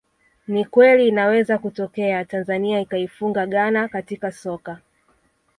Ni 0.47 0.65
kweli 0.65 1.07
inaweza 1.07 1.57
kutokea 1.57 2.25
Tanzania 2.25 2.79
ikaifunga 2.79 3.45
Ghana 3.47 3.87
katika 3.87 4.31
soka 4.31 4.77